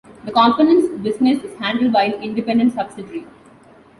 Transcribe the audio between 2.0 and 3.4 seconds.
an independent subsidiary.